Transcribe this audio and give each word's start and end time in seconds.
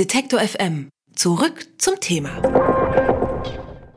Detektor 0.00 0.40
FM. 0.40 0.88
Zurück 1.14 1.66
zum 1.76 2.00
Thema. 2.00 2.30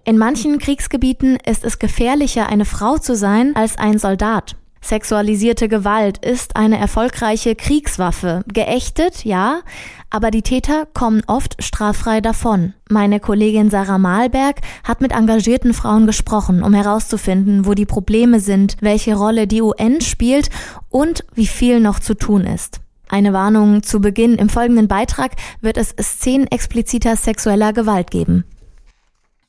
In 0.04 0.18
manchen 0.18 0.60
Kriegsgebieten 0.60 1.38
ist 1.38 1.64
es 1.64 1.80
gefährlicher, 1.80 2.48
eine 2.50 2.66
Frau 2.66 2.98
zu 2.98 3.16
sein, 3.16 3.56
als 3.56 3.78
ein 3.78 4.00
Soldat. 4.00 4.58
Sexualisierte 4.82 5.70
Gewalt 5.70 6.18
ist 6.18 6.58
eine 6.58 6.78
erfolgreiche 6.78 7.56
Kriegswaffe. 7.56 8.44
Geächtet, 8.52 9.24
ja, 9.24 9.62
aber 10.10 10.30
die 10.30 10.42
Täter 10.42 10.88
kommen 10.94 11.24
oft 11.28 11.64
straffrei 11.64 12.20
davon. 12.20 12.74
Meine 12.90 13.22
Kollegin 13.22 13.70
Sarah 13.70 13.98
Malberg 13.98 14.60
hat 14.84 15.00
mit 15.00 15.14
engagierten 15.14 15.74
Frauen 15.74 16.06
gesprochen, 16.06 16.64
um 16.64 16.74
herauszufinden, 16.74 17.66
wo 17.66 17.76
die 17.76 17.86
Probleme 17.86 18.42
sind, 18.42 18.76
welche 18.82 19.16
Rolle 19.16 19.48
die 19.48 19.62
UN 19.62 20.02
spielt 20.02 20.50
und 20.90 21.24
wie 21.34 21.48
viel 21.48 21.80
noch 21.80 22.02
zu 22.02 22.14
tun 22.14 22.42
ist. 22.42 22.83
Eine 23.14 23.32
Warnung 23.32 23.84
zu 23.84 24.02
Beginn. 24.02 24.40
Im 24.40 24.50
folgenden 24.50 24.88
Beitrag 24.88 25.34
wird 25.62 25.78
es 25.78 25.90
Szenen 26.02 26.48
expliziter 26.48 27.16
sexueller 27.16 27.72
Gewalt 27.72 28.10
geben. 28.10 28.44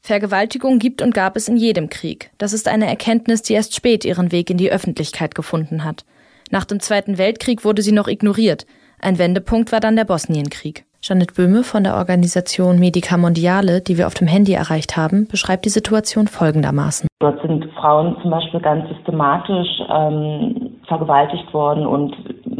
Vergewaltigung 0.03 0.79
gibt 0.79 1.01
und 1.01 1.15
gab 1.15 1.35
es 1.35 1.49
in 1.49 1.57
jedem 1.57 1.89
Krieg. 1.89 2.31
Das 2.37 2.53
ist 2.53 2.69
eine 2.69 2.87
Erkenntnis, 2.87 3.41
die 3.41 3.55
erst 3.55 3.75
spät 3.75 4.05
ihren 4.05 4.33
Weg 4.33 4.51
in 4.51 4.59
die 4.59 4.71
Öffentlichkeit 4.71 5.35
gefunden 5.35 5.83
hat. 5.83 6.05
Nach 6.51 6.67
dem 6.67 6.79
Zweiten 6.79 7.17
Weltkrieg 7.17 7.65
wurde 7.65 7.81
sie 7.81 7.93
noch 7.93 8.07
ignoriert. 8.07 8.67
Ein 9.01 9.19
Wendepunkt 9.19 9.73
war 9.73 9.81
dann 9.81 9.97
der 9.97 10.05
Bosnienkrieg. 10.05 10.85
Janet 11.01 11.35
Böhme 11.35 11.63
von 11.65 11.85
der 11.85 11.97
Organisation 11.97 12.79
Medica 12.79 13.17
Mondiale, 13.17 13.81
die 13.81 13.97
wir 13.97 14.09
auf 14.09 14.15
dem 14.15 14.29
Handy 14.29 14.53
erreicht 14.53 14.99
haben, 14.99 15.27
beschreibt 15.27 15.65
die 15.65 15.71
Situation 15.71 16.27
folgendermaßen. 16.27 17.09
Dort 17.21 17.41
sind 17.41 17.65
Frauen 17.81 18.15
zum 18.21 18.31
Beispiel 18.31 18.61
ganz 18.61 18.87
systematisch 18.91 19.69
ähm, 19.89 20.77
vergewaltigt 20.87 21.53
worden 21.55 21.87
und 21.87 22.15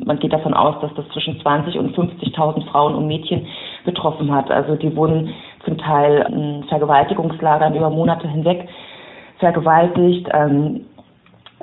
man 0.05 0.19
geht 0.19 0.33
davon 0.33 0.55
aus, 0.55 0.77
dass 0.81 0.95
das 0.95 1.09
zwischen 1.13 1.41
20 1.41 1.79
und 1.79 1.97
50.000 1.97 2.67
Frauen 2.71 2.95
und 2.95 3.07
Mädchen 3.07 3.47
betroffen 3.85 4.33
hat. 4.35 4.51
Also 4.51 4.77
die 4.77 4.95
wurden 4.95 5.33
zum 5.65 5.79
Teil 5.79 6.27
in 6.31 6.65
Vergewaltigungslagern 6.65 7.75
über 7.75 7.91
Monate 7.91 8.29
hinweg 8.29 8.69
vergewaltigt. 9.39 10.29
Ähm, 10.33 10.87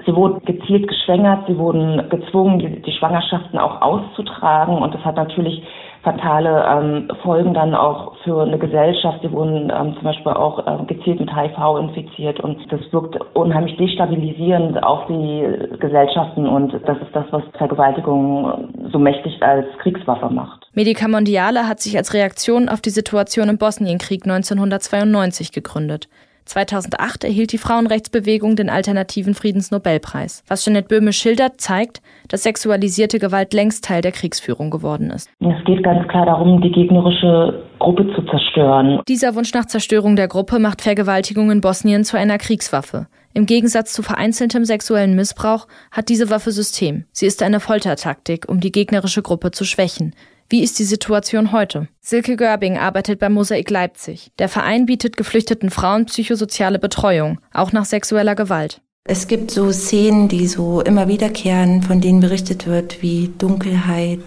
sie 0.06 0.16
wurden 0.16 0.44
gezielt 0.46 0.88
geschwängert, 0.88 1.48
sie 1.48 1.58
wurden 1.58 2.10
gezwungen, 2.10 2.60
die, 2.60 2.82
die 2.82 2.92
Schwangerschaften 2.92 3.60
auch 3.60 3.82
auszutragen 3.82 4.78
und 4.78 4.94
das 4.94 5.04
hat 5.06 5.16
natürlich 5.16 5.64
fatale 6.04 6.66
ähm, 6.68 7.12
Folgen 7.24 7.54
dann 7.54 7.76
auch 7.76 8.16
für 8.24 8.42
eine 8.42 8.58
Gesellschaft. 8.58 9.20
Sie 9.22 9.32
wurden 9.32 9.72
ähm, 9.74 9.94
zum 9.94 10.04
Beispiel 10.04 10.32
auch 10.32 10.66
ähm, 10.66 10.88
gezielt 10.88 11.20
mit 11.20 11.30
HIV 11.36 11.58
infiziert 11.80 12.40
und 12.40 12.60
das 12.72 12.82
wirkt 12.92 13.18
unheimlich 13.36 13.78
destabilisierend 13.78 14.82
auf 14.84 15.06
die 15.08 15.78
Gesellschaften 15.80 16.48
und 16.48 16.74
das 16.74 16.98
ist 16.98 17.14
das, 17.14 17.26
was 17.32 17.44
Vergewaltigung 17.58 18.90
so 18.92 19.00
mächtig 19.00 19.42
als 19.44 19.68
Kriegswaffe 19.80 20.30
macht. 20.30 20.68
Medica 20.74 21.08
Mondiale 21.08 21.68
hat 21.68 21.80
sich 21.80 21.98
als 21.98 22.14
Reaktion 22.14 22.70
auf 22.70 22.82
die 22.82 22.90
Situation 22.90 23.50
im 23.50 23.58
Bosnienkrieg 23.58 24.24
1992 24.24 25.52
gegründet. 25.52 26.08
2008 26.46 27.24
erhielt 27.24 27.52
die 27.52 27.58
Frauenrechtsbewegung 27.58 28.56
den 28.56 28.70
alternativen 28.70 29.34
Friedensnobelpreis. 29.34 30.44
Was 30.48 30.66
Jeanette 30.66 30.88
Böhme 30.88 31.14
schildert, 31.14 31.62
zeigt, 31.62 32.02
dass 32.28 32.44
sexualisierte 32.44 33.20
Gewalt 33.20 33.54
längst 33.54 33.86
Teil 33.86 34.02
der 34.02 34.12
Kriegsführung 34.12 34.70
geworden 34.70 35.12
ist. 35.12 35.30
Es 35.40 35.66
geht 35.66 35.84
ganz 35.84 36.08
klar 36.08 36.26
darum, 36.26 36.62
die 36.62 36.72
gegnerische 36.72 37.64
Gruppe 37.80 38.08
zu 38.16 38.22
zerstören. 38.24 39.02
Dieser 39.08 39.36
Wunsch 39.36 39.54
nach 39.54 39.66
Zerstörung 39.66 40.16
der 40.16 40.28
Gruppe 40.28 40.60
macht 40.60 40.82
Vergewaltigung 40.82 41.52
in 41.52 41.62
Bosnien 41.62 42.04
zu 42.04 42.18
einer 42.18 42.38
Kriegswaffe. 42.38 43.08
Im 43.34 43.46
Gegensatz 43.46 43.94
zu 43.94 44.04
vereinzeltem 44.04 44.66
sexuellen 44.66 45.16
Missbrauch 45.16 45.68
hat 45.92 46.10
diese 46.10 46.30
Waffe 46.30 46.52
System. 46.52 47.06
Sie 47.14 47.26
ist 47.26 47.42
eine 47.44 47.62
Foltertaktik, 47.62 48.50
um 48.50 48.60
die 48.60 48.74
gegnerische 48.74 49.22
Gruppe 49.22 49.52
zu 49.52 49.64
schwächen. 49.64 50.14
Wie 50.52 50.64
ist 50.64 50.80
die 50.80 50.84
Situation 50.84 51.54
heute? 51.54 51.88
Silke 52.02 52.36
Görbing 52.36 52.78
arbeitet 52.78 53.20
beim 53.20 53.32
Mosaik 53.32 53.70
Leipzig. 53.70 54.34
Der 54.38 54.50
Verein 54.50 54.86
bietet 54.86 55.16
geflüchteten 55.16 55.70
Frauen 55.70 56.08
psychosoziale 56.08 56.78
Betreuung, 56.78 57.40
auch 57.54 57.72
nach 57.72 57.86
sexueller 57.86 58.36
Gewalt. 58.36 58.82
Es 59.06 59.28
gibt 59.28 59.52
so 59.52 59.72
Szenen, 59.72 60.28
die 60.28 60.48
so 60.48 60.82
immer 60.82 61.08
wiederkehren, 61.08 61.84
von 61.84 62.02
denen 62.02 62.20
berichtet 62.20 62.68
wird, 62.68 63.02
wie 63.02 63.32
Dunkelheit, 63.38 64.20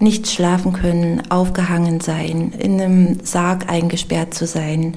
nicht 0.00 0.26
schlafen 0.26 0.72
können, 0.72 1.22
aufgehangen 1.30 2.00
sein, 2.00 2.52
in 2.58 2.80
einem 2.80 3.20
Sarg 3.22 3.70
eingesperrt 3.70 4.34
zu 4.34 4.48
sein, 4.48 4.96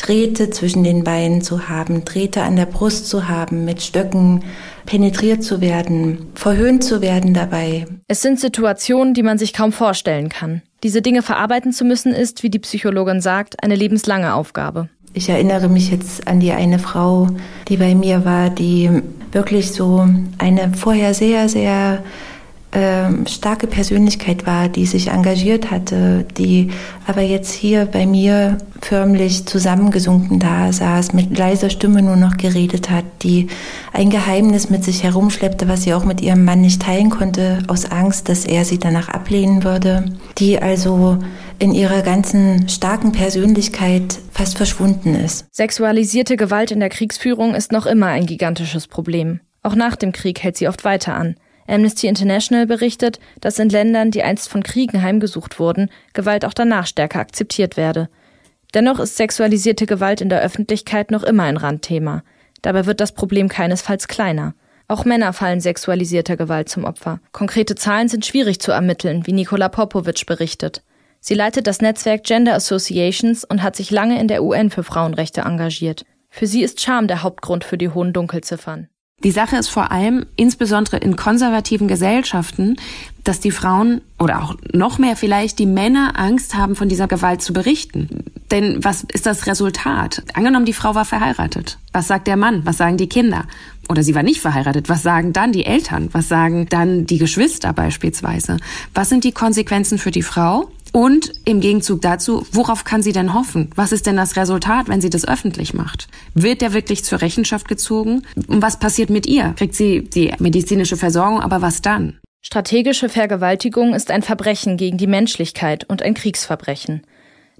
Drähte 0.00 0.50
zwischen 0.50 0.82
den 0.82 1.04
Beinen 1.04 1.42
zu 1.42 1.68
haben, 1.68 2.04
Drähte 2.04 2.42
an 2.42 2.56
der 2.56 2.66
Brust 2.66 3.08
zu 3.08 3.28
haben, 3.28 3.64
mit 3.64 3.82
Stöcken 3.82 4.42
penetriert 4.86 5.42
zu 5.44 5.60
werden, 5.60 6.26
verhöhnt 6.34 6.82
zu 6.82 7.02
werden 7.02 7.34
dabei. 7.34 7.86
Es 8.08 8.22
sind 8.22 8.40
Situationen, 8.40 9.14
die 9.14 9.22
man 9.22 9.38
sich 9.38 9.52
kaum 9.52 9.72
vorstellen 9.72 10.28
kann. 10.28 10.62
Diese 10.82 11.02
Dinge 11.02 11.22
verarbeiten 11.22 11.72
zu 11.72 11.84
müssen, 11.84 12.12
ist, 12.12 12.42
wie 12.42 12.50
die 12.50 12.58
Psychologin 12.58 13.20
sagt, 13.20 13.62
eine 13.62 13.74
lebenslange 13.74 14.34
Aufgabe. 14.34 14.88
Ich 15.12 15.28
erinnere 15.28 15.68
mich 15.68 15.90
jetzt 15.90 16.26
an 16.26 16.40
die 16.40 16.52
eine 16.52 16.78
Frau, 16.78 17.28
die 17.68 17.76
bei 17.76 17.94
mir 17.94 18.24
war, 18.24 18.48
die 18.48 18.88
wirklich 19.32 19.72
so 19.72 20.08
eine 20.38 20.72
vorher 20.74 21.14
sehr, 21.14 21.48
sehr 21.48 22.02
ähm, 22.72 23.26
starke 23.26 23.66
Persönlichkeit 23.66 24.46
war, 24.46 24.68
die 24.68 24.86
sich 24.86 25.08
engagiert 25.08 25.70
hatte, 25.70 26.24
die 26.36 26.70
aber 27.06 27.20
jetzt 27.20 27.52
hier 27.52 27.86
bei 27.86 28.06
mir 28.06 28.58
förmlich 28.80 29.46
zusammengesunken 29.46 30.38
da 30.38 30.72
saß, 30.72 31.12
mit 31.12 31.36
leiser 31.36 31.70
Stimme 31.70 32.00
nur 32.00 32.16
noch 32.16 32.36
geredet 32.36 32.88
hat, 32.88 33.04
die 33.22 33.48
ein 33.92 34.08
Geheimnis 34.08 34.70
mit 34.70 34.84
sich 34.84 35.02
herumschleppte, 35.02 35.68
was 35.68 35.82
sie 35.82 35.94
auch 35.94 36.04
mit 36.04 36.20
ihrem 36.20 36.44
Mann 36.44 36.60
nicht 36.60 36.82
teilen 36.82 37.10
konnte, 37.10 37.58
aus 37.66 37.90
Angst, 37.90 38.28
dass 38.28 38.44
er 38.44 38.64
sie 38.64 38.78
danach 38.78 39.08
ablehnen 39.08 39.64
würde, 39.64 40.04
die 40.38 40.60
also 40.60 41.18
in 41.58 41.72
ihrer 41.72 42.02
ganzen 42.02 42.68
starken 42.68 43.12
Persönlichkeit 43.12 44.18
fast 44.32 44.56
verschwunden 44.56 45.14
ist. 45.14 45.46
Sexualisierte 45.52 46.36
Gewalt 46.36 46.70
in 46.70 46.80
der 46.80 46.88
Kriegsführung 46.88 47.54
ist 47.54 47.72
noch 47.72 47.86
immer 47.86 48.06
ein 48.06 48.26
gigantisches 48.26 48.86
Problem. 48.86 49.40
Auch 49.62 49.74
nach 49.74 49.96
dem 49.96 50.12
Krieg 50.12 50.42
hält 50.42 50.56
sie 50.56 50.68
oft 50.68 50.84
weiter 50.84 51.14
an. 51.14 51.34
Amnesty 51.70 52.06
International 52.06 52.66
berichtet, 52.66 53.20
dass 53.40 53.58
in 53.58 53.68
Ländern, 53.68 54.10
die 54.10 54.22
einst 54.22 54.48
von 54.48 54.62
Kriegen 54.62 55.02
heimgesucht 55.02 55.58
wurden, 55.58 55.90
Gewalt 56.12 56.44
auch 56.44 56.54
danach 56.54 56.86
stärker 56.86 57.20
akzeptiert 57.20 57.76
werde. 57.76 58.08
Dennoch 58.74 59.00
ist 59.00 59.16
sexualisierte 59.16 59.86
Gewalt 59.86 60.20
in 60.20 60.28
der 60.28 60.42
Öffentlichkeit 60.42 61.10
noch 61.10 61.22
immer 61.22 61.44
ein 61.44 61.56
Randthema. 61.56 62.22
Dabei 62.62 62.86
wird 62.86 63.00
das 63.00 63.12
Problem 63.12 63.48
keinesfalls 63.48 64.08
kleiner. 64.08 64.54
Auch 64.86 65.04
Männer 65.04 65.32
fallen 65.32 65.60
sexualisierter 65.60 66.36
Gewalt 66.36 66.68
zum 66.68 66.84
Opfer. 66.84 67.20
Konkrete 67.32 67.74
Zahlen 67.74 68.08
sind 68.08 68.26
schwierig 68.26 68.60
zu 68.60 68.72
ermitteln, 68.72 69.26
wie 69.26 69.32
Nikola 69.32 69.68
Popovic 69.68 70.26
berichtet. 70.26 70.82
Sie 71.20 71.34
leitet 71.34 71.66
das 71.66 71.80
Netzwerk 71.80 72.24
Gender 72.24 72.54
Associations 72.54 73.44
und 73.44 73.62
hat 73.62 73.76
sich 73.76 73.90
lange 73.90 74.20
in 74.20 74.26
der 74.26 74.42
UN 74.42 74.70
für 74.70 74.82
Frauenrechte 74.82 75.42
engagiert. 75.42 76.04
Für 76.28 76.46
sie 76.46 76.62
ist 76.62 76.80
Scham 76.80 77.08
der 77.08 77.22
Hauptgrund 77.22 77.64
für 77.64 77.76
die 77.76 77.90
hohen 77.90 78.12
Dunkelziffern. 78.12 78.88
Die 79.22 79.32
Sache 79.32 79.56
ist 79.56 79.68
vor 79.68 79.92
allem, 79.92 80.24
insbesondere 80.36 80.96
in 80.96 81.14
konservativen 81.14 81.88
Gesellschaften, 81.88 82.76
dass 83.22 83.38
die 83.38 83.50
Frauen 83.50 84.00
oder 84.18 84.42
auch 84.42 84.54
noch 84.72 84.98
mehr 84.98 85.14
vielleicht 85.14 85.58
die 85.58 85.66
Männer 85.66 86.14
Angst 86.16 86.54
haben, 86.56 86.74
von 86.74 86.88
dieser 86.88 87.06
Gewalt 87.06 87.42
zu 87.42 87.52
berichten. 87.52 88.24
Denn 88.50 88.82
was 88.82 89.04
ist 89.12 89.26
das 89.26 89.46
Resultat? 89.46 90.22
Angenommen, 90.32 90.64
die 90.64 90.72
Frau 90.72 90.94
war 90.94 91.04
verheiratet. 91.04 91.78
Was 91.92 92.08
sagt 92.08 92.28
der 92.28 92.36
Mann? 92.36 92.62
Was 92.64 92.78
sagen 92.78 92.96
die 92.96 93.08
Kinder? 93.08 93.44
Oder 93.90 94.02
sie 94.02 94.14
war 94.14 94.22
nicht 94.22 94.40
verheiratet. 94.40 94.88
Was 94.88 95.02
sagen 95.02 95.34
dann 95.34 95.52
die 95.52 95.66
Eltern? 95.66 96.08
Was 96.12 96.28
sagen 96.28 96.66
dann 96.70 97.04
die 97.04 97.18
Geschwister 97.18 97.72
beispielsweise? 97.74 98.56
Was 98.94 99.10
sind 99.10 99.24
die 99.24 99.32
Konsequenzen 99.32 99.98
für 99.98 100.12
die 100.12 100.22
Frau? 100.22 100.70
Und 100.92 101.32
im 101.44 101.60
Gegenzug 101.60 102.02
dazu, 102.02 102.46
worauf 102.52 102.84
kann 102.84 103.02
sie 103.02 103.12
denn 103.12 103.34
hoffen? 103.34 103.70
Was 103.76 103.92
ist 103.92 104.06
denn 104.06 104.16
das 104.16 104.36
Resultat, 104.36 104.88
wenn 104.88 105.00
sie 105.00 105.10
das 105.10 105.26
öffentlich 105.26 105.72
macht? 105.72 106.08
Wird 106.34 106.60
der 106.60 106.72
wirklich 106.72 107.04
zur 107.04 107.20
Rechenschaft 107.20 107.68
gezogen? 107.68 108.22
Und 108.48 108.62
was 108.62 108.78
passiert 108.78 109.10
mit 109.10 109.26
ihr? 109.26 109.54
Kriegt 109.56 109.74
sie 109.74 110.02
die 110.02 110.32
medizinische 110.38 110.96
Versorgung, 110.96 111.40
aber 111.40 111.62
was 111.62 111.82
dann? 111.82 112.18
Strategische 112.42 113.08
Vergewaltigung 113.08 113.94
ist 113.94 114.10
ein 114.10 114.22
Verbrechen 114.22 114.76
gegen 114.76 114.96
die 114.96 115.06
Menschlichkeit 115.06 115.84
und 115.84 116.02
ein 116.02 116.14
Kriegsverbrechen. 116.14 117.02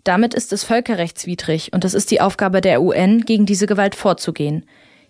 Damit 0.04 0.32
ist 0.32 0.52
es 0.52 0.64
völkerrechtswidrig 0.64 1.72
und 1.72 1.84
es 1.84 1.94
ist 1.94 2.10
die 2.10 2.22
Aufgabe 2.22 2.60
der 2.62 2.82
UN, 2.82 3.20
gegen 3.20 3.44
diese 3.44 3.66
Gewalt 3.66 3.94
vorzugehen. 3.94 4.64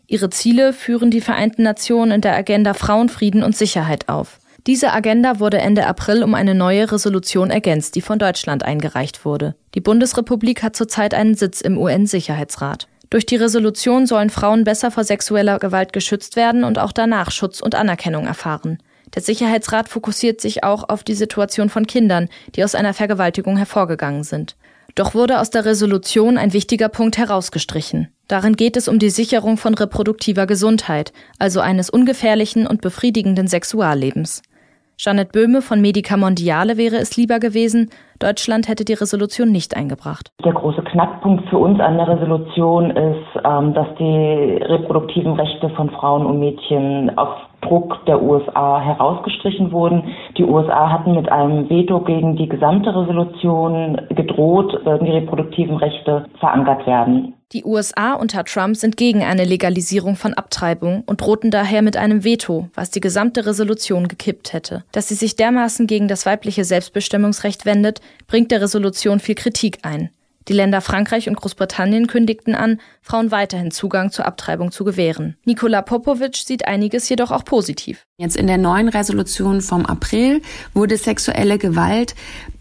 Ihre 0.09 0.29
Ziele 0.29 0.73
führen 0.73 1.12
die 1.12 1.21
Vereinten 1.21 1.62
Nationen 1.62 2.11
in 2.11 2.21
der 2.21 2.35
Agenda 2.35 2.75
Frauenfrieden 2.75 3.45
und 3.45 3.56
Sicherheit 3.56 4.09
auf. 4.09 4.40
Diese 4.67 4.93
Agenda 4.93 5.41
wurde 5.41 5.59
Ende 5.59 5.87
April 5.87 6.23
um 6.23 6.35
eine 6.35 6.55
neue 6.55 6.93
Resolution 6.93 7.51
ergänzt, 7.51 7.95
die 7.95 8.03
von 8.03 8.19
Deutschland 8.19 8.62
eingereicht 8.62 9.25
wurde. 9.25 9.55
Die 9.75 9.81
Bundesrepublik 9.81 10.62
hat 10.62 10.77
zurzeit 10.77 11.15
einen 11.15 11.35
Sitz 11.35 11.61
im 11.61 11.79
UN-Sicherheitsrat. 11.79 12.87
Durch 13.09 13.27
die 13.27 13.37
Resolution 13.37 14.07
sollen 14.07 14.31
Frauen 14.31 14.65
besser 14.65 14.91
vor 14.91 15.05
sexueller 15.05 15.59
Gewalt 15.59 15.93
geschützt 15.93 16.37
werden 16.37 16.62
und 16.62 16.79
auch 16.79 16.93
danach 16.93 17.31
Schutz 17.31 17.61
und 17.61 17.75
Anerkennung 17.75 18.27
erfahren. 18.27 18.79
Der 19.15 19.23
Sicherheitsrat 19.23 19.89
fokussiert 19.89 20.41
sich 20.41 20.62
auch 20.62 20.89
auf 20.89 21.03
die 21.03 21.15
Situation 21.15 21.69
von 21.71 21.87
Kindern, 21.87 22.29
die 22.55 22.62
aus 22.62 22.77
einer 22.77 22.95
Vergewaltigung 22.95 23.57
hervorgegangen 23.57 24.23
sind. 24.23 24.57
Doch 24.95 25.15
wurde 25.15 25.41
aus 25.41 25.51
der 25.51 25.65
Resolution 25.65 26.39
ein 26.39 26.53
wichtiger 26.53 26.89
Punkt 26.89 27.19
herausgestrichen. 27.19 28.09
Darin 28.29 28.55
geht 28.55 28.77
es 28.77 28.87
um 28.87 28.99
die 28.99 29.11
Sicherung 29.11 29.57
von 29.57 29.75
reproduktiver 29.75 30.47
Gesundheit, 30.47 31.12
also 31.39 31.61
eines 31.61 31.91
ungefährlichen 31.91 32.67
und 32.67 32.81
befriedigenden 32.81 33.49
Sexuallebens. 33.49 34.43
Janet 35.02 35.32
Böhme 35.32 35.62
von 35.62 35.81
Medica 35.81 36.19
Mondiale 36.19 36.76
wäre 36.76 36.97
es 36.97 37.17
lieber 37.17 37.38
gewesen, 37.38 37.88
Deutschland 38.19 38.69
hätte 38.69 38.85
die 38.85 38.93
Resolution 38.93 39.50
nicht 39.50 39.75
eingebracht. 39.75 40.29
Der 40.44 40.52
große 40.52 40.82
Knackpunkt 40.82 41.49
für 41.49 41.56
uns 41.56 41.81
an 41.81 41.97
der 41.97 42.06
Resolution 42.06 42.91
ist, 42.91 43.41
ähm, 43.43 43.73
dass 43.73 43.87
die 43.99 44.58
reproduktiven 44.62 45.41
Rechte 45.41 45.70
von 45.70 45.88
Frauen 45.88 46.26
und 46.26 46.38
Mädchen 46.38 47.17
auf 47.17 47.31
Druck 47.62 48.05
der 48.07 48.23
USA 48.23 48.81
herausgestrichen 48.81 49.73
wurden. 49.73 50.05
Die 50.37 50.45
USA 50.45 50.91
hatten 50.91 51.15
mit 51.15 51.31
einem 51.31 51.69
Veto 51.69 52.01
gegen 52.01 52.37
die 52.37 52.49
gesamte 52.49 52.95
Resolution 52.95 54.01
gedroht, 54.11 54.85
würden 54.85 55.05
die 55.05 55.12
reproduktiven 55.12 55.77
Rechte 55.77 56.27
verankert 56.39 56.87
werden. 56.87 57.35
Die 57.53 57.65
USA 57.65 58.15
unter 58.15 58.45
Trump 58.45 58.77
sind 58.77 58.97
gegen 58.97 59.25
eine 59.25 59.45
Legalisierung 59.45 60.15
von 60.15 60.35
Abtreibung 60.35 61.03
und 61.07 61.21
drohten 61.21 61.51
daher 61.51 61.83
mit 61.83 61.97
einem 61.97 62.23
Veto, 62.23 62.69
was 62.75 62.93
die 62.93 63.01
gesamte 63.01 63.45
Resolution 63.45 64.07
gekippt 64.07 64.53
hätte. 64.53 64.85
Dass 64.93 65.09
sie 65.09 65.17
sich 65.17 65.35
dermaßen 65.35 65.89
gegen 65.89 66.07
das 66.07 66.27
weibliche 66.27 66.62
Selbstbestimmungsrecht 66.62 67.67
wendet, 67.67 68.01
bringt 68.29 68.53
der 68.53 68.61
Resolution 68.61 69.19
viel 69.19 69.35
Kritik 69.35 69.79
ein. 69.83 70.11
Die 70.50 70.56
Länder 70.56 70.81
Frankreich 70.81 71.29
und 71.29 71.37
Großbritannien 71.37 72.08
kündigten 72.08 72.56
an, 72.56 72.81
Frauen 73.02 73.31
weiterhin 73.31 73.70
Zugang 73.70 74.11
zur 74.11 74.26
Abtreibung 74.26 74.73
zu 74.73 74.82
gewähren. 74.82 75.37
Nikola 75.44 75.81
Popovic 75.81 76.35
sieht 76.35 76.67
einiges 76.67 77.08
jedoch 77.08 77.31
auch 77.31 77.44
positiv. 77.44 78.05
Jetzt 78.21 78.37
in 78.37 78.47
der 78.47 78.59
neuen 78.59 78.91
Resolution 78.91 79.63
vom 79.63 79.87
April 79.87 80.43
wurde 80.75 80.99
sexuelle 80.99 81.57
Gewalt, 81.57 82.15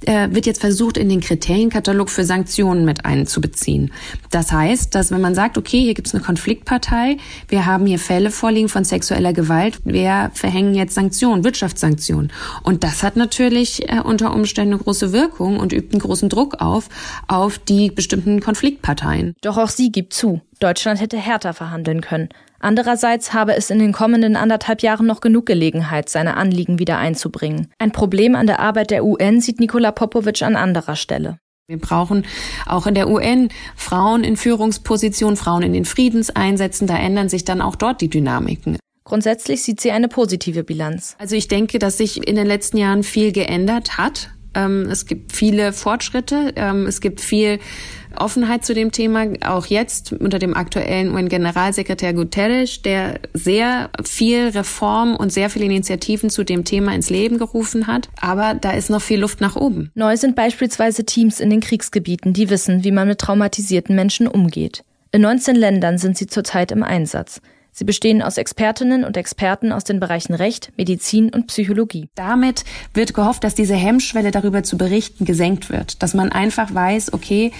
äh, 0.06 0.30
wird 0.32 0.46
jetzt 0.46 0.62
versucht, 0.62 0.96
in 0.96 1.10
den 1.10 1.20
Kriterienkatalog 1.20 2.10
für 2.10 2.24
Sanktionen 2.24 2.86
mit 2.86 3.04
einzubeziehen. 3.04 3.92
Das 4.32 4.54
heißt, 4.54 4.96
dass 4.96 5.12
wenn 5.12 5.20
man 5.20 5.36
sagt, 5.36 5.58
okay, 5.58 5.82
hier 5.82 5.96
gibt 5.96 6.08
es 6.08 6.16
eine 6.16 6.24
Konfliktpartei, 6.24 7.18
wir 7.50 7.66
haben 7.66 7.86
hier 7.86 8.00
Fälle 8.00 8.32
vorliegen 8.32 8.70
von 8.70 8.86
sexueller 8.86 9.34
Gewalt, 9.34 9.82
wir 9.84 10.32
verhängen 10.34 10.76
jetzt 10.76 10.94
Sanktionen, 10.94 11.44
Wirtschaftssanktionen. 11.44 12.32
Und 12.64 12.86
das 12.86 13.04
hat 13.04 13.18
natürlich 13.18 13.90
äh, 13.90 14.00
unter 14.00 14.34
Umständen 14.34 14.76
eine 14.76 14.82
große 14.82 15.12
Wirkung 15.12 15.60
und 15.60 15.74
übt 15.74 15.92
einen 15.92 16.00
großen 16.00 16.30
Druck 16.30 16.62
auf, 16.62 16.88
auf 17.28 17.60
die 17.60 17.92
bestimmten 17.92 18.40
Konfliktparteien. 18.40 19.36
Doch 19.42 19.58
auch 19.58 19.68
sie 19.68 19.92
gibt 19.92 20.14
zu, 20.14 20.40
Deutschland 20.60 21.00
hätte 21.00 21.18
härter 21.18 21.54
verhandeln 21.54 22.02
können. 22.02 22.30
Andererseits 22.60 23.34
habe 23.34 23.56
es 23.56 23.70
in 23.70 23.80
den 23.80 23.94
kommenden 23.94 24.36
anderthalb 24.36 24.82
Jahren 24.82 25.06
noch 25.06 25.22
genug 25.22 25.46
Gelegenheit, 25.46 26.10
seine 26.10 26.36
Anliegen 26.36 26.80
wieder 26.80 26.98
einzubringen. 26.98 27.72
Ein 27.80 27.94
Problem 27.94 28.36
an 28.36 28.48
der 28.48 28.60
Arbeit 28.60 28.92
der 28.92 29.06
UN 29.06 29.40
sieht 29.40 29.62
Nikola 29.62 29.92
Popovic 29.92 30.42
an 30.42 30.58
anderer 30.58 30.98
Stelle. 30.98 31.40
Wir 31.68 31.80
brauchen 31.80 32.26
auch 32.66 32.88
in 32.88 32.96
der 32.96 33.10
UN 33.10 33.50
Frauen 33.76 34.24
in 34.24 34.36
Führungspositionen, 34.36 35.38
Frauen 35.38 35.62
in 35.62 35.74
den 35.74 35.86
Friedenseinsätzen. 35.86 36.88
Da 36.88 36.98
ändern 36.98 37.30
sich 37.30 37.46
dann 37.46 37.62
auch 37.62 37.76
dort 37.76 38.02
die 38.02 38.10
Dynamiken. 38.10 38.78
Grundsätzlich 39.06 39.64
sieht 39.64 39.80
sie 39.80 39.92
eine 39.92 40.08
positive 40.08 40.64
Bilanz. 40.64 41.16
Also 41.20 41.36
ich 41.36 41.48
denke, 41.48 41.80
dass 41.80 41.98
sich 41.98 42.28
in 42.28 42.36
den 42.36 42.48
letzten 42.48 42.78
Jahren 42.78 43.04
viel 43.04 43.32
geändert 43.32 43.98
hat. 43.98 44.32
Ähm, 44.54 44.88
es 44.90 45.06
gibt 45.06 45.34
viele 45.34 45.74
Fortschritte. 45.74 46.54
Ähm, 46.56 46.86
es 46.86 47.02
gibt 47.02 47.22
viel 47.22 47.60
Offenheit 48.16 48.66
zu 48.66 48.74
dem 48.74 48.92
Thema, 48.92 49.28
auch 49.46 49.68
jetzt 49.68 50.14
unter 50.14 50.40
dem 50.40 50.56
aktuellen 50.56 51.14
UN-Generalsekretär 51.14 52.14
Guterres, 52.14 52.82
der 52.82 53.20
sehr 53.34 53.92
viel 54.04 54.50
Reform 54.50 55.16
und 55.16 55.32
sehr 55.32 55.50
viele 55.50 55.66
Initiativen 55.66 56.30
zu 56.30 56.44
dem 56.44 56.66
Thema 56.66 56.94
ins 56.94 57.10
Leben 57.10 57.38
gerufen 57.38 57.88
hat. 57.88 58.10
Aber 58.20 58.56
da 58.56 58.72
ist 58.72 58.90
noch 58.90 59.02
viel 59.02 59.20
Luft 59.20 59.42
nach 59.42 59.56
oben. 59.56 59.92
Neu 59.94 60.18
sind 60.18 60.36
beispielsweise 60.36 61.06
Teams 61.06 61.40
in 61.40 61.50
den 61.50 61.60
Kriegsgebieten, 61.60 62.34
die 62.34 62.50
wissen, 62.50 62.84
wie 62.84 62.92
man 62.92 63.08
mit 63.08 63.20
traumatisierten 63.20 63.96
Menschen 63.96 64.28
umgeht. 64.28 64.84
In 65.12 65.22
19 65.22 65.56
Ländern 65.56 65.98
sind 65.98 66.18
sie 66.18 66.28
zurzeit 66.28 66.72
im 66.72 66.84
Einsatz. 66.84 67.42
Sie 67.80 67.86
bestehen 67.86 68.22
aus 68.22 68.36
Expertinnen 68.38 69.06
und 69.06 69.16
Experten 69.16 69.72
aus 69.72 69.86
den 69.86 70.02
Bereichen 70.02 70.34
Recht, 70.34 70.74
Medizin 70.76 71.30
und 71.34 71.48
Psychologie. 71.48 72.10
Damit 72.14 72.66
wird 72.94 73.14
gehofft, 73.14 73.46
dass 73.46 73.56
diese 73.56 73.74
Hemmschwelle 73.74 74.32
darüber 74.32 74.64
zu 74.64 74.78
berichten 74.78 75.24
gesenkt 75.24 75.70
wird, 75.70 76.04
dass 76.04 76.14
man 76.14 76.30
einfach 76.30 76.74
weiß, 76.74 77.14
okay, 77.14 77.54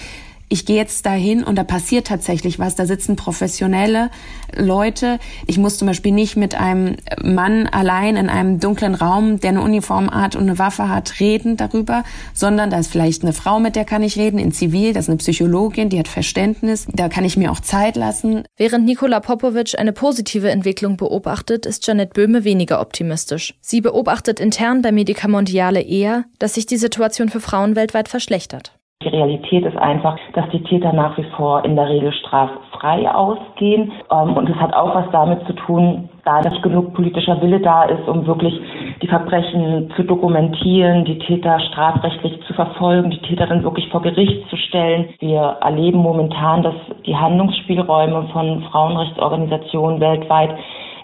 ich 0.50 0.66
gehe 0.66 0.76
jetzt 0.76 1.06
dahin 1.06 1.44
und 1.44 1.56
da 1.56 1.64
passiert 1.64 2.08
tatsächlich 2.08 2.58
was. 2.58 2.74
Da 2.74 2.84
sitzen 2.84 3.14
professionelle 3.14 4.10
Leute. 4.54 5.20
Ich 5.46 5.58
muss 5.58 5.78
zum 5.78 5.86
Beispiel 5.86 6.10
nicht 6.10 6.36
mit 6.36 6.56
einem 6.56 6.96
Mann 7.22 7.68
allein 7.68 8.16
in 8.16 8.28
einem 8.28 8.58
dunklen 8.58 8.96
Raum, 8.96 9.38
der 9.38 9.50
eine 9.50 9.62
Uniform 9.62 10.10
hat 10.10 10.34
und 10.34 10.42
eine 10.42 10.58
Waffe 10.58 10.88
hat, 10.88 11.20
reden 11.20 11.56
darüber, 11.56 12.02
sondern 12.34 12.70
da 12.70 12.80
ist 12.80 12.90
vielleicht 12.90 13.22
eine 13.22 13.32
Frau, 13.32 13.60
mit 13.60 13.76
der 13.76 13.84
kann 13.84 14.02
ich 14.02 14.18
reden, 14.18 14.40
in 14.40 14.50
Zivil, 14.50 14.92
das 14.92 15.04
ist 15.04 15.10
eine 15.10 15.18
Psychologin, 15.18 15.88
die 15.88 16.00
hat 16.00 16.08
Verständnis, 16.08 16.88
da 16.92 17.08
kann 17.08 17.24
ich 17.24 17.36
mir 17.36 17.52
auch 17.52 17.60
Zeit 17.60 17.94
lassen. 17.94 18.42
Während 18.56 18.84
Nikola 18.86 19.20
Popovic 19.20 19.78
eine 19.78 19.92
positive 19.92 20.50
Entwicklung 20.50 20.96
beobachtet, 20.96 21.64
ist 21.64 21.86
Janet 21.86 22.12
Böhme 22.12 22.42
weniger 22.42 22.80
optimistisch. 22.80 23.54
Sie 23.60 23.80
beobachtet 23.80 24.40
intern 24.40 24.82
bei 24.82 24.90
Medica 24.90 25.28
Mondiale 25.28 25.80
eher, 25.80 26.24
dass 26.40 26.54
sich 26.54 26.66
die 26.66 26.76
Situation 26.76 27.28
für 27.28 27.40
Frauen 27.40 27.76
weltweit 27.76 28.08
verschlechtert. 28.08 28.79
Die 29.02 29.08
Realität 29.08 29.64
ist 29.64 29.78
einfach, 29.78 30.18
dass 30.34 30.46
die 30.50 30.62
Täter 30.62 30.92
nach 30.92 31.16
wie 31.16 31.24
vor 31.34 31.64
in 31.64 31.74
der 31.74 31.88
Regel 31.88 32.12
straffrei 32.12 33.10
ausgehen. 33.10 33.92
Ähm, 34.12 34.36
und 34.36 34.46
es 34.46 34.56
hat 34.56 34.74
auch 34.74 34.94
was 34.94 35.06
damit 35.10 35.42
zu 35.46 35.54
tun, 35.54 36.10
da 36.26 36.42
nicht 36.42 36.62
genug 36.62 36.92
politischer 36.92 37.40
Wille 37.40 37.60
da 37.60 37.84
ist, 37.84 38.06
um 38.06 38.26
wirklich 38.26 38.60
die 39.00 39.06
Verbrechen 39.06 39.90
zu 39.96 40.02
dokumentieren, 40.02 41.06
die 41.06 41.18
Täter 41.18 41.58
strafrechtlich 41.60 42.42
zu 42.46 42.52
verfolgen, 42.52 43.10
die 43.10 43.22
Täter 43.22 43.46
dann 43.46 43.64
wirklich 43.64 43.88
vor 43.88 44.02
Gericht 44.02 44.46
zu 44.50 44.56
stellen. 44.56 45.08
Wir 45.18 45.56
erleben 45.62 46.00
momentan, 46.00 46.62
dass 46.62 46.74
die 47.06 47.16
Handlungsspielräume 47.16 48.28
von 48.34 48.64
Frauenrechtsorganisationen 48.64 49.98
weltweit 49.98 50.50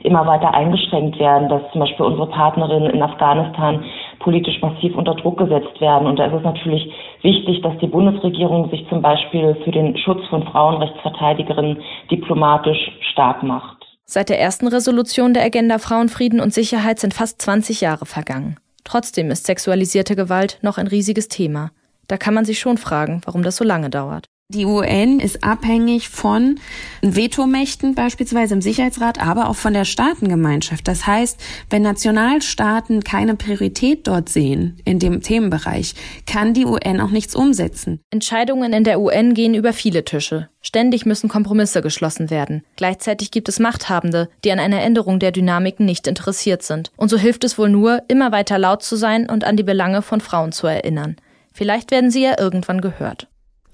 immer 0.03 0.27
weiter 0.27 0.53
eingeschränkt 0.53 1.19
werden, 1.19 1.49
dass 1.49 1.63
zum 1.73 1.81
Beispiel 1.81 2.05
unsere 2.05 2.29
Partnerinnen 2.29 2.91
in 2.91 3.03
Afghanistan 3.03 3.83
politisch 4.27 4.61
massiv 4.61 4.97
unter 4.97 5.15
Druck 5.15 5.39
gesetzt 5.39 5.81
werden. 5.81 6.09
Und 6.09 6.19
da 6.19 6.27
ist 6.27 6.35
es 6.35 6.43
natürlich 6.43 6.93
wichtig, 7.23 7.63
dass 7.63 7.79
die 7.79 7.87
Bundesregierung 7.87 8.69
sich 8.71 8.85
zum 8.89 9.01
Beispiel 9.01 9.57
für 9.63 9.71
den 9.71 9.97
Schutz 9.99 10.19
von 10.29 10.43
Frauenrechtsverteidigerinnen 10.43 11.81
diplomatisch 12.11 12.91
stark 13.13 13.45
macht. 13.45 13.77
Seit 14.05 14.29
der 14.29 14.41
ersten 14.41 14.67
Resolution 14.67 15.33
der 15.33 15.45
Agenda 15.45 15.79
Frauenfrieden 15.79 16.41
und 16.41 16.53
Sicherheit 16.53 16.99
sind 16.99 17.15
fast 17.15 17.41
20 17.41 17.81
Jahre 17.81 18.05
vergangen. 18.05 18.57
Trotzdem 18.83 19.31
ist 19.31 19.47
sexualisierte 19.47 20.17
Gewalt 20.17 20.59
noch 20.61 20.77
ein 20.77 20.89
riesiges 20.89 21.29
Thema. 21.29 21.71
Da 22.09 22.17
kann 22.17 22.35
man 22.35 22.45
sich 22.45 22.59
schon 22.59 22.79
fragen, 22.79 23.21
warum 23.27 23.45
das 23.45 23.57
so 23.57 23.65
lange 23.65 23.91
dauert. 23.91 24.27
Die 24.57 24.65
UN 24.65 25.19
ist 25.19 25.43
abhängig 25.43 26.09
von 26.09 26.61
Vetomächten 27.03 27.97
beispielsweise 27.97 28.55
im 28.55 28.63
Sicherheitsrat, 28.63 29.21
aber 29.21 29.51
auch 29.51 29.57
von 29.57 29.73
der 29.75 29.85
Staatengemeinschaft. 29.85 30.87
Das 30.87 31.05
heißt, 31.05 31.41
wenn 31.69 31.83
Nationalstaaten 31.83 33.03
keine 33.03 33.35
Priorität 33.35 34.07
dort 34.07 34.29
sehen 34.29 34.79
in 34.85 35.01
dem 35.01 35.21
Themenbereich, 35.21 35.95
kann 36.27 36.55
die 36.55 36.65
UN 36.65 37.01
auch 37.01 37.11
nichts 37.11 37.35
umsetzen. 37.35 37.99
Entscheidungen 38.11 38.73
in 38.73 38.85
der 38.85 39.01
UN 39.01 39.35
gehen 39.35 39.55
über 39.55 39.73
viele 39.73 40.05
Tische. 40.05 40.49
Ständig 40.63 41.07
müssen 41.07 41.29
Kompromisse 41.29 41.83
geschlossen 41.83 42.31
werden. 42.31 42.63
Gleichzeitig 42.77 43.33
gibt 43.33 43.49
es 43.49 43.59
Machthabende, 43.59 44.29
die 44.45 44.53
an 44.53 44.61
einer 44.61 44.81
Änderung 44.81 45.19
der 45.19 45.33
Dynamiken 45.33 45.85
nicht 45.85 46.07
interessiert 46.07 46.63
sind. 46.63 46.93
Und 46.97 47.09
so 47.09 47.19
hilft 47.19 47.43
es 47.43 47.59
wohl 47.59 47.69
nur, 47.69 48.05
immer 48.07 48.31
weiter 48.31 48.59
laut 48.59 48.85
zu 48.85 48.95
sein 48.95 49.29
und 49.29 49.43
an 49.43 49.57
die 49.57 49.65
Belange 49.65 50.03
von 50.03 50.21
Frauen 50.21 50.53
zu 50.53 50.69
erinnern. 50.69 51.17
Vielleicht 51.53 51.91
werden 51.91 52.13
sie 52.13 52.23
ja 52.23 52.39
irgendwann 52.39 52.81
gehört. 52.81 53.27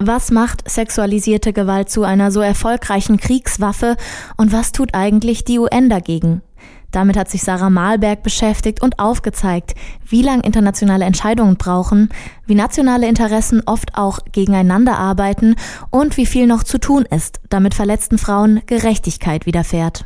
Was 0.05 0.33
macht 0.33 0.69
sexualisierte 0.69 1.53
Gewalt 1.53 1.89
zu 1.89 2.03
einer 2.03 2.33
so 2.33 2.41
erfolgreichen 2.41 3.19
Kriegswaffe 3.19 3.97
und 4.37 4.53
was 4.53 4.73
tut 4.73 4.95
eigentlich 4.95 5.45
die 5.45 5.61
UN 5.61 5.89
dagegen? 5.89 6.43
Damit 6.91 7.17
hat 7.17 7.31
sich 7.31 7.45
Sarah 7.45 7.71
Malberg 7.71 8.25
beschäftigt 8.25 8.83
und 8.83 8.99
aufgezeigt, 8.99 9.75
wie 10.05 10.23
lang 10.23 10.41
internationale 10.41 11.05
Entscheidungen 11.05 11.57
brauchen, 11.57 12.09
wie 12.47 12.57
nationale 12.57 13.07
Interessen 13.07 13.63
oft 13.65 13.95
auch 13.95 14.19
gegeneinander 14.33 14.99
arbeiten 14.99 15.55
und 15.91 16.17
wie 16.17 16.27
viel 16.27 16.49
noch 16.49 16.65
zu 16.65 16.79
tun 16.79 17.05
ist, 17.09 17.41
damit 17.49 17.75
verletzten 17.75 18.19
Frauen 18.19 18.61
Gerechtigkeit 18.67 19.47
widerfährt. 19.47 20.05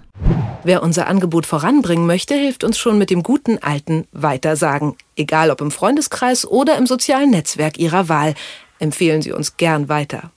Wer 0.62 0.82
unser 0.82 1.06
Angebot 1.06 1.46
voranbringen 1.46 2.06
möchte, 2.06 2.34
hilft 2.34 2.64
uns 2.64 2.76
schon 2.76 2.98
mit 2.98 3.08
dem 3.08 3.22
guten 3.22 3.58
alten 3.62 4.06
Weitersagen. 4.12 4.94
Egal 5.16 5.50
ob 5.50 5.62
im 5.62 5.70
Freundeskreis 5.70 6.46
oder 6.46 6.76
im 6.76 6.86
sozialen 6.86 7.30
Netzwerk 7.30 7.78
Ihrer 7.78 8.08
Wahl 8.10 8.34
empfehlen 8.78 9.22
Sie 9.22 9.32
uns 9.32 9.56
gern 9.56 9.88
weiter. 9.88 10.30